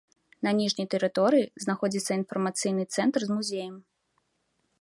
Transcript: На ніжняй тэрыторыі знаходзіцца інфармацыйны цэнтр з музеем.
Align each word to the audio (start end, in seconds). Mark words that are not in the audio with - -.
На 0.45 0.53
ніжняй 0.59 0.87
тэрыторыі 0.93 1.51
знаходзіцца 1.65 2.11
інфармацыйны 2.21 2.83
цэнтр 2.99 3.21
з 3.29 3.41
музеем. 3.41 3.75